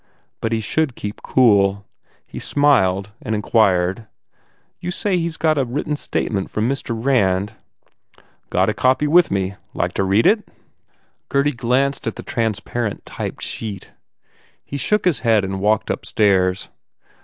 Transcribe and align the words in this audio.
But 0.41 0.51
he 0.51 0.61
should 0.61 0.95
keep 0.95 1.21
cool. 1.21 1.85
He 2.25 2.39
smiled 2.39 3.11
and 3.21 3.35
inquired, 3.35 4.07
"You 4.79 4.89
say 4.89 5.13
you 5.13 5.29
ve 5.29 5.35
got 5.37 5.59
a 5.59 5.63
written 5.63 5.95
statement 5.95 6.49
from 6.49 6.67
Mr. 6.67 6.97
Rand" 6.99 7.53
"Got 8.49 8.67
a 8.67 8.73
copy 8.73 9.05
with 9.05 9.29
me. 9.29 9.57
Like 9.75 9.93
to 9.93 10.03
read 10.03 10.25
it?" 10.25 10.43
Gurdy 11.29 11.51
glanced 11.53 12.07
at 12.07 12.15
the 12.15 12.23
transparent 12.23 13.05
typed 13.05 13.43
sheet. 13.43 13.91
He 14.65 14.75
shook 14.77 15.05
his 15.05 15.19
head 15.19 15.45
and 15.45 15.59
walked 15.61 15.91
up 15.91 16.03
stairs. 16.03 16.69